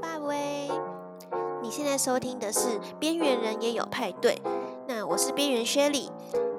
[0.00, 0.68] 爸喂，
[1.62, 4.32] 你现在收听的是《边缘人也有派对》，
[4.86, 6.08] 那我是边缘 Shelly，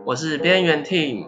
[0.05, 1.27] 我是边缘 Tim。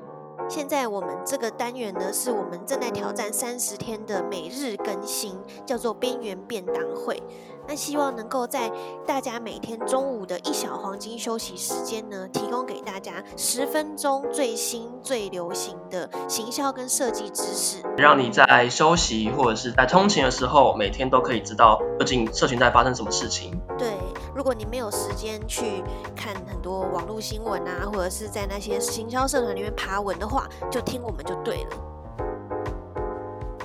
[0.51, 7.23] 现在我们这个单元呢，是我们正在挑战三十天的每日更新，叫做边缘便当会。
[7.70, 8.70] 那希望能够在
[9.07, 23.57] 大家每天中午的一小黄金休息时间呢，提供给大家十分钟最新最流行的行销跟设计知识，让你在休息或者是在通勤的时候，每天都可以知道究竟社群在发生什么事情。
[23.77, 23.93] 对，
[24.35, 25.84] 如果你没有时间去
[26.16, 31.70] 看很多网络新闻啊，或者是在那些行销社团里面爬文的话，就听我们就对了。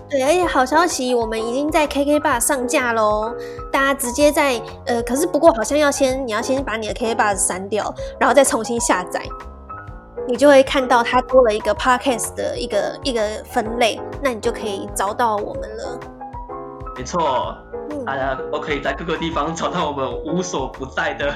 [0.09, 3.35] 对，而且好消息，我们已经在 KKBOX 上架喽！
[3.73, 9.21] 大家直接在呃，可是不过好像要先，你要先把你的 KKBOX 删掉，然后再重新下载，
[10.29, 13.21] 你就会看到它多了一个 Podcast 的一个一个
[13.51, 15.99] 分类，那你就可以找到我们了。
[16.97, 17.57] 没错。
[18.07, 21.35] 大家都可以在各个地方找到我们无所不在的、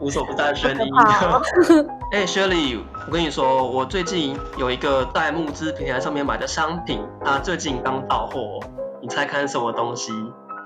[0.00, 0.92] 无所不在的声音。
[2.10, 8.58] 哎、欸、，Shirley，我跟你说，我最近有一个在募资平台上面买的商品，它最近刚到货，
[9.00, 10.12] 你猜看是什么东西？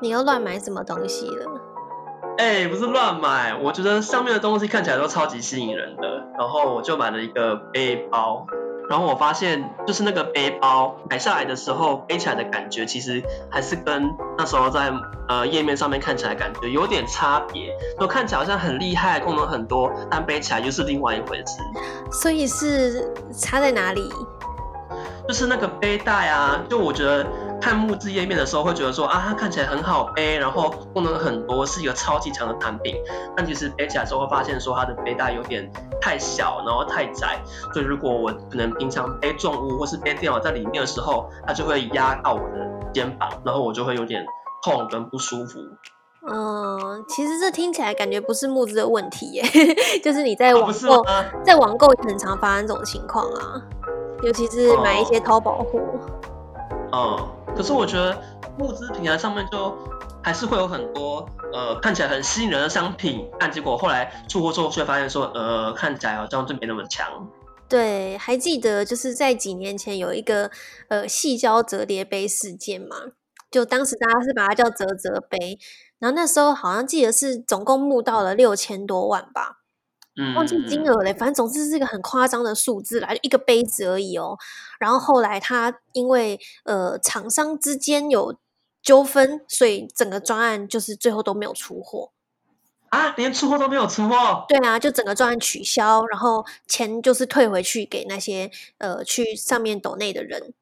[0.00, 1.46] 你又乱买什么东西了？
[2.38, 8.46] 哎、欸，不是乱买，我觉得上面的东西看起来都超级吸引人的，然后我就买了一个背包。
[8.92, 14.92] 然后我发现，就是那个背包买下来的时候，背起来的感觉其实还是跟那时候在
[15.28, 17.74] 呃页面上面看起来感觉有点差别。
[17.98, 21.58] 就看起来好像很厉害，功能很多，但背起来又是另外一回事。
[22.12, 24.12] 所以是差在哪里？
[25.26, 27.26] 就是那个背带啊，就我觉得。
[27.62, 32.96] 看木质页面的时候会觉得说啊，它看起来很好背，然后功能很多，是一个超级强的产品。
[33.36, 37.40] 但其实背起来之后会发现说它的背带有点太小，然后太窄。
[37.72, 44.26] 所以如果我可能平常背重物或是背电脑在里面的时候，它就会压到我的肩膀，然后我就会有点
[44.64, 45.60] 痛跟不舒服。
[46.28, 49.44] 嗯，其实这听起来感觉不是木质的问题耶，
[50.02, 51.04] 就是你在网购，
[51.44, 53.62] 在网购很常发生这种情况啊，
[54.24, 55.80] 尤其是买一些淘宝货。
[56.92, 57.28] 嗯。
[57.56, 58.18] 可是我觉得
[58.58, 59.76] 募资平台上面就
[60.22, 67.28] 还是会有很多呃看起来很吸引人的商品，但结果后来出货之后却发现说呃看起来好像就没那么强。
[67.68, 70.50] 对，还记得就是在几年前有一个
[70.88, 72.96] 呃细胶折叠杯事件嘛？
[73.50, 75.58] 就当时大家是把它叫折折杯，
[75.98, 79.61] 然后那时候好像记得是总共募到了六千多万吧。
[80.16, 84.36] 嗯，忘记金额嘞，反正总之是一个很夸张的数字啦，就一个杯子而已哦。
[84.78, 88.36] 然后后来他因为呃厂商之间有
[88.82, 92.10] 纠纷，所以整个专案就是最后都没有出货
[92.90, 94.44] 啊，连出货都没有出货。
[94.48, 100.52] 对啊，就整个专案取消，然后钱就是退回去给那些呃去上面抖内的人。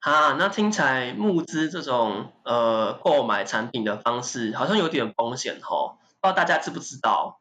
[0.00, 7.40] 啊，那听起来募资这种呃购买产品的方式好像有点风险哦，不知道大家知不知道？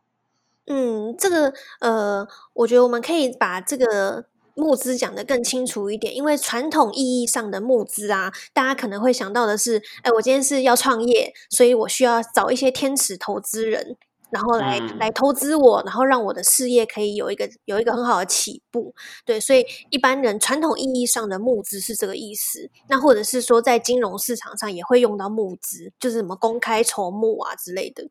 [0.67, 13.95] 嗯，这个呃，我觉得我们可以把这个募资讲得更清楚一点，因为传统意义上的募资啊，大家可能会想到的是，哎，我今天是要创业，所以我需要找一些天使投资人，
[14.29, 18.93] 然后来、嗯、来投资我，然后让我的事业可以有一个有一个很好的起步。
[19.25, 22.69] 对，所以一般人传统意义上的募资是这个意思。
[22.89, 28.09] 那或者是说，在金融市场上也会用到募资，就是什么公开筹募啊之类的。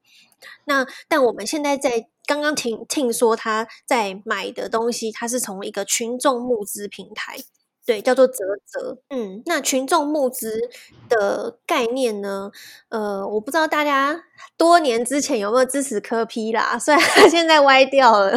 [0.64, 7.36] 那但我们现在在刚刚听听说他在买的东西，他是从一个群众募资平台，
[7.86, 8.98] 对，叫做泽泽。
[9.10, 10.60] 嗯，那群众募资
[11.08, 12.50] 的概念呢？
[12.88, 14.24] 呃，我不知道大家
[14.56, 18.36] 多年之前有没有支持柯 P 啦， 虽然他现在歪掉了。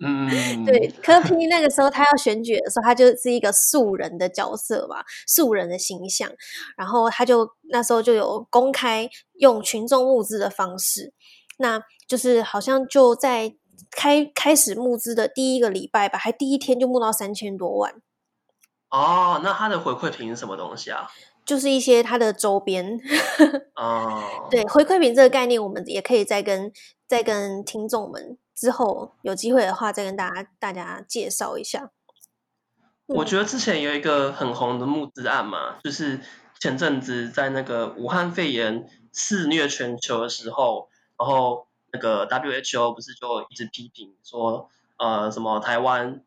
[0.00, 6.30] 嗯，对，柯 P 那个时候他要选举的时候，他就是一个素人的角色嘛，素人的形象，
[6.76, 9.08] 然后他就那时候就有公开
[9.38, 11.14] 用群众募资的方式。
[11.60, 13.54] 那就是好像就在
[13.90, 17.94] 开开始募资的第一个礼拜吧，还第一天就募到三千多万。
[18.88, 21.06] 哦，那他的回馈品是什么东西啊？
[21.44, 22.98] 就是一些他的周边。
[23.76, 26.72] 哦，对，回馈品这个概念，我们也可以再跟
[27.06, 31.90] 再跟听众们之后有机会的话，再跟大家大家介绍一下。
[33.06, 36.20] 我觉得之前有一个很红的募资案嘛，就是
[36.58, 40.88] 前阵子在那个武汉肺炎肆虐全球的时候。
[41.20, 46.22] 然后那个 WHO 不是就一直批评说，呃，什么台湾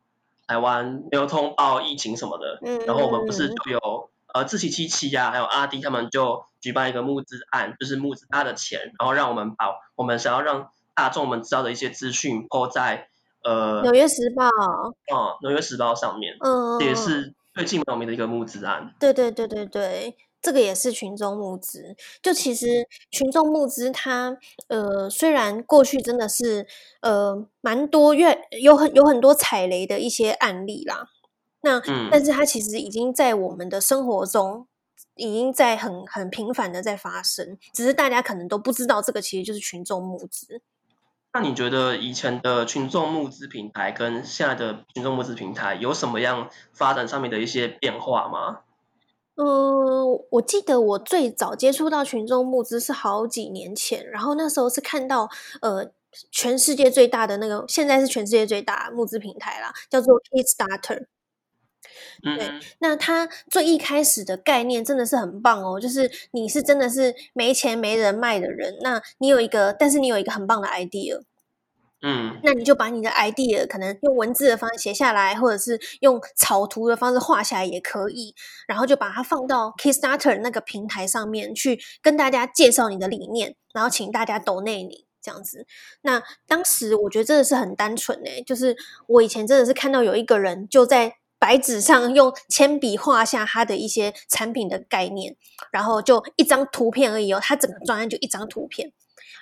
[0.46, 13.08] 台湾没有通报疫情什么的，嗯，然后我们不是就有呃志祺七七呀，还有阿迪他们就举办一个募资案，就是募资他的钱，然后让我们把我们想要让大众们知道的一些资讯，抛在
[13.42, 18.94] 呃纽约时报，哦，纽约时报上面，嗯，也是最近蛮有名的一个募资案。
[19.00, 21.96] 对对对对对，这个也是群众募资。
[22.22, 24.38] 就其实群众募资它，它
[24.68, 26.66] 呃虽然过去真的是
[27.00, 31.08] 呃蛮多越有很有很多踩雷的一些案例啦，
[31.62, 34.68] 那、嗯、但是它其实已经在我们的生活中。
[35.16, 40.60] 已经在很很频繁的在发生，只是大家可能都不知道，这个其实就是群众募资。
[41.32, 48.62] 那你觉得以前的群众募资平台跟现在的群众募资平台有什么样发展上面的一些变化吗？
[49.36, 55.28] 嗯、呃，我记得我最早接触到群众募资是好几年前，然后那时候是看到
[55.60, 55.90] 呃
[56.30, 61.06] 全世界最大的那个，现在是全世界最大募资平台啦，叫做 Kickstarter。
[62.22, 71.20] 对，那它最一开始的概念真的是很棒哦，就是你是真的是没钱没人脉的人，那你有一个，但是你有一个很棒的 idea，
[72.06, 78.34] 嗯，那你就把你的 idea 可能用文字的方式写下来，或者是用草图的方式画下来也可以，
[78.68, 85.66] 然后就把它放到 Kickstarter 那个平台上面去跟大家介绍你的理念，然后请大家 donate 你这样子。
[86.02, 91.14] 那当时我觉得真的是很单纯诶，就是我以前真的是看到有一个人就在。
[91.36, 95.36] 白纸上用铅笔画下他的一些产品的概念，
[95.70, 98.92] 然后就一张图片而已哦，他整个专案就一张图片，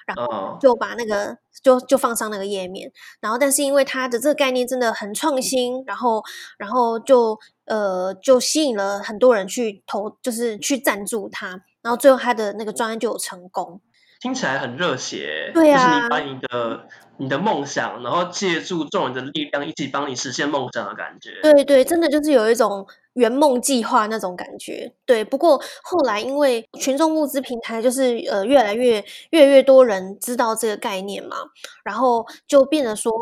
[0.07, 2.91] 然后就把那个就就放上那个页面，
[3.21, 6.23] 然后但是因为他的这个概念真的很创新，然后
[6.59, 13.81] 然后就呃就吸引了很多人去投，就是去赞助他，然后最后他的那个专案就有成功。
[14.21, 16.87] 听起来很热血，对啊，就是你把你的
[17.23, 21.31] 你的梦想，然后借助众人的力量，一起帮你实现梦想的感觉。
[21.41, 24.93] 对对，真的就是有一种圆梦计划那种感觉。
[25.07, 31.37] 对，不过后来因为群众募资平台就是呃越来越越越多人知道这个概念嘛，
[31.85, 33.13] 然后就变得说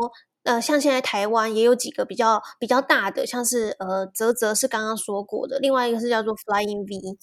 [0.45, 7.19] 呃像现在台湾也有几个比较比较大的，像是呃泽泽是刚刚说过的，另外一个是叫做 Flying V。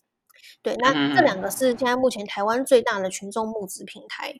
[0.62, 4.34] 对，那这两个是现在目前台湾最大的群众募资平台。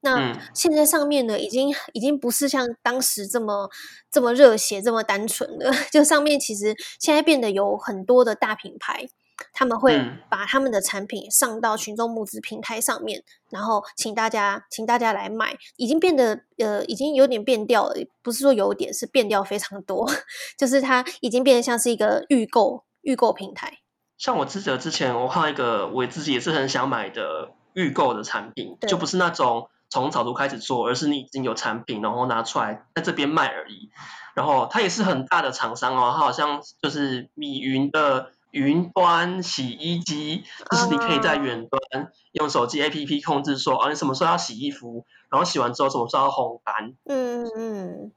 [0.00, 3.68] 那现在上面呢，已经已经不是像当时这么
[4.10, 5.72] 这么热血、这么单纯的。
[5.90, 9.08] 就上面其实现在变得有很多的大品牌，
[9.52, 10.00] 他们会
[10.30, 15.56] 把他们的产品上到群众募资平台上面，然后请大家请大家来买。
[15.76, 20.08] 已经变得呃，已经有点变调了，不是说有点，是变调非常多。
[20.56, 23.78] 就是它已经变得像是一个预购预购平台。
[24.18, 33.90] 像我记得之前我看到一个我自己也是很想买的预购的产品，就不是那种从草图开始做，而是你已经有产品，然后拿出来在这边卖而已。
[34.34, 46.94] 然后它也是很大的厂商哦，它好像就是米云的云端洗衣机，就是你可以在远端用手机 APP 控制说，啊你什么时候要洗衣服，然后洗完之后什么时候要烘干。
[47.04, 48.12] 嗯嗯嗯。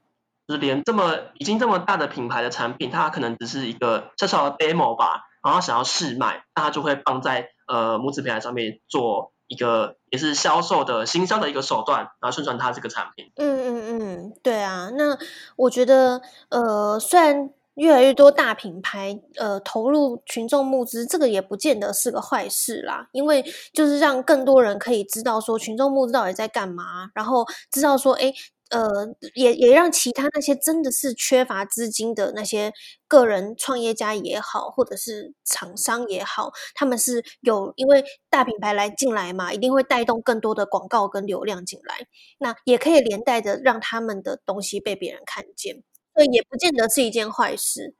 [0.46, 5.26] 就是连这么已经这么大的品牌的产品，它可能只是一个小小的 demo 吧。
[5.42, 13.32] 然后想要试卖，那它就会放在呃母子平台上面做一个也是销售的新销的一个手段，然后宣传他这个产品。
[13.34, 14.90] 嗯嗯嗯，对啊。
[14.96, 15.18] 那
[15.56, 23.44] 我觉得呃，虽然越来越多大品牌呃投入群众募资，这个也不见得是个坏事啦，因为
[23.74, 28.32] 就是让更多人可以知道说群众募资到底在干嘛，然后知道说哎。
[28.70, 28.88] 呃，
[29.34, 32.72] 也也让其他那些真的是缺乏资金的那些
[33.08, 42.06] 个人创业家也好，或者是厂商也好，他们是有因为大品牌来进来嘛，一定会带动更多的广告跟流量进来，
[42.38, 45.82] 那也可以连带着让他们的东西被别人看见，
[46.14, 47.94] 所以也不见得是一件坏事。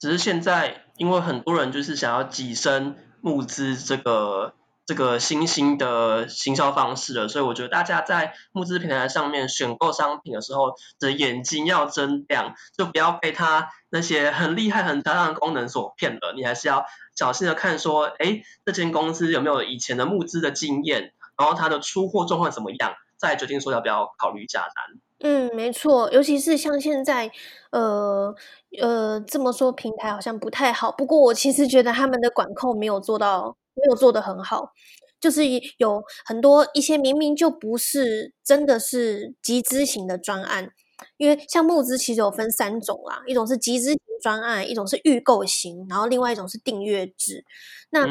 [0.00, 4.54] 只是现在，因为很多人就是想要跻身募资这个。
[4.86, 16.32] 这个新兴的行销方式了，所以我觉得大家在募资平台上面选购商品的时候，的眼睛要睁亮，就不要被它那些很厉害、很漂亮的功能所骗了。
[16.36, 16.84] 你还是要
[17.16, 25.00] 小心的看，说，哎，这间公司有没有以前的募资的经验，然后它的出货状况怎么样，再决定说要不要考虑下单。
[25.18, 27.32] 嗯，没错，尤其是像现在，
[27.72, 28.32] 呃
[28.80, 30.92] 呃，这么说平台好像不太好。
[30.92, 33.56] 不过我其实觉得他们的管控没有做到。
[33.76, 34.72] 没有做的很好，
[35.20, 35.42] 就是
[35.78, 40.70] 有很多一些明明就不是真的是集资型的专案，
[41.16, 47.44] 因为像募资其实有分三种啦，一种是集资型专案，一种是预购型，然后另外一种是订阅制。
[47.90, 48.04] 那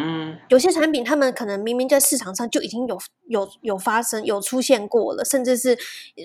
[0.47, 2.97] 有些产品，他们可能明明在市场上就已经有
[3.27, 5.77] 有有发生有出现过了，甚至是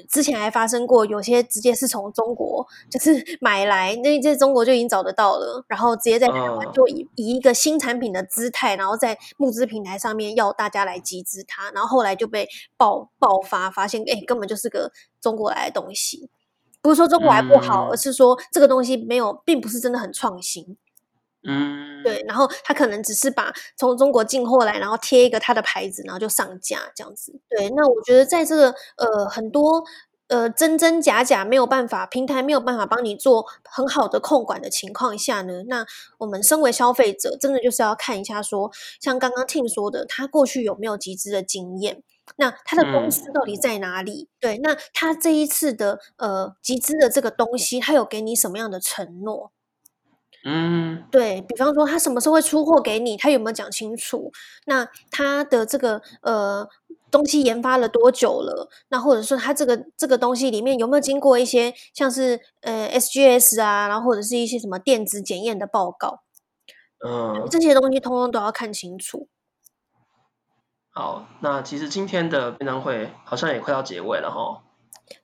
[0.09, 16.31] 之前还发生过，有些直接是从中国就是 买来，那在中国就已经找得到了，然后直接在台湾就以以一个新产品的姿态，然后在募资平台上面要大家来集资它，然后后来就被爆爆发，发现哎根本就是个中国来的东西，
[16.83, 20.77] 不是说中国还不好，而是说这个东西没有，并不是真的很创新。
[21.43, 27.41] 嗯，对，然后他可能只是把从中国进货来，然后贴一个他的牌子，然后就上架这样子。
[27.49, 29.83] 对，那我觉得在这个呃很多
[30.29, 35.87] 呃真真假假没有办法平台没有办法帮你做很好的控管的情况下呢，那
[36.19, 38.71] 我们身为消费者，真的就是要看一下说，
[39.01, 42.03] 像刚刚听说的，他过去有没有集资的经验，
[42.37, 44.29] 那他的公司到底在哪里？
[44.31, 49.53] 嗯、对，那他这一次的呃集资的这个东西，他有给你什么样的承诺？
[50.45, 54.33] 嗯，对，比方说他什么时候会出货给你，他有没有讲清楚？
[54.65, 56.67] 那他的这个呃
[57.11, 58.71] 东西研发了多久了？
[58.89, 66.23] 那或者说他这个这个东西里面有没有经过一些像是呃 SGS 啊，然后或者是一些什么电子检验的报告？
[67.07, 69.29] 嗯，这些东西通通都要看清楚。
[70.92, 74.62] 好，那其实今天的便当会好像也快要结尾了哈。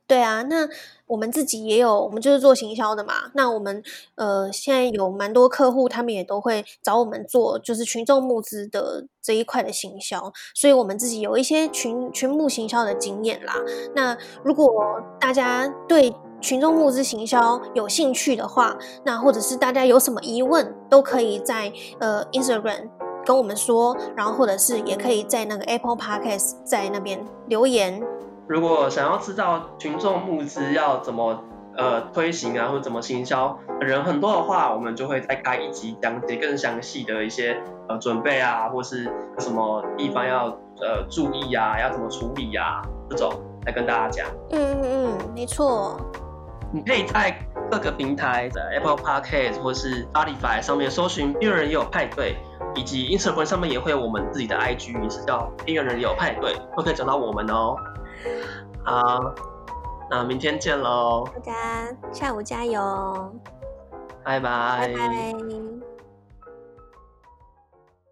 [0.09, 0.69] 对啊，那
[1.07, 3.31] 我们自己也有，我们就是做行销的嘛。
[3.35, 3.83] 那我们
[4.15, 10.33] 呃，现在有蛮多客户，他们也都会找我们做，就是群众募资的这一块的行销。
[10.55, 13.55] 所以，我们自己有一些群群募行销的经验啦。
[13.95, 14.73] 那如果
[15.21, 22.89] 大家对群众募资行销有兴趣的话，那或者是大家有什么疑问，都可以在呃 Instagram
[23.27, 28.01] 跟我们说，然后或者是也可以在那个 Apple Podcast 在那边留言。
[28.47, 31.43] 如果想要知道群众募资要怎么
[31.77, 40.47] 呃推行啊，或者怎么行销，人很多的话，我们就会再开一集讲解更详细的一些呃准备啊，或是有什么地方要
[40.81, 42.81] 呃注意啊，要怎么处理啊，
[43.11, 43.33] 这种
[43.67, 44.27] 来跟大家讲。
[44.53, 45.97] 嗯嗯嗯，没错。
[46.73, 47.37] 你可以在
[47.71, 52.37] 各个平台的 Apple Podcast 或是 Spotify 上面搜寻“病人也有派对”，
[52.77, 57.75] 以及 Instagram 上面也会有我们自己的 IG，也是叫“边缘人也有派对”，都可以找到我们哦。
[58.85, 59.35] 好，
[60.11, 61.27] 那明天见喽！
[61.35, 63.35] 大家下午加油！
[64.23, 64.93] 拜拜！
[64.95, 65.66] 拜拜！